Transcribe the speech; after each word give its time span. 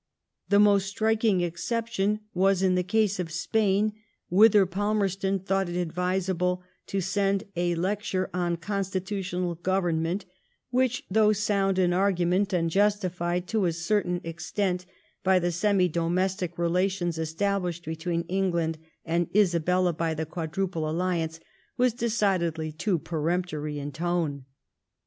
The 0.49 0.57
most 0.57 0.87
striking 0.87 1.41
exception 1.41 2.21
was 2.33 2.63
in 2.63 2.73
the 2.73 2.81
case 2.81 3.19
of 3.19 3.29
Spain, 3.29 3.93
whither 4.29 4.65
Palmerston 4.65 5.37
thought 5.37 5.69
it 5.69 5.75
advisable 5.75 6.63
to 6.87 6.97
sBnd 6.97 7.43
a 7.55 7.75
lecture 7.75 8.27
on 8.33 8.57
constitutional 8.57 9.53
government, 9.53 10.25
which, 10.71 11.03
though 11.11 11.33
sound 11.33 11.77
in 11.77 11.91
argument^ 11.91 12.51
and 12.51 12.71
justified 12.71 13.47
to 13.49 13.65
a 13.65 13.73
certain 13.73 14.21
extent 14.23 14.87
by 15.23 15.37
the 15.37 15.51
semi 15.51 15.87
domestic 15.87 16.57
relations 16.57 17.19
established 17.19 17.85
between 17.85 18.23
England 18.23 18.79
and 19.05 19.29
Isabella 19.35 19.93
by 19.93 20.15
the 20.15 20.25
Quadruple 20.25 20.89
alliance, 20.89 21.39
was 21.77 21.93
decidedly 21.93 22.71
too 22.71 22.97
peremptory 22.97 23.77
in 23.77 23.91
tone. 23.91 24.45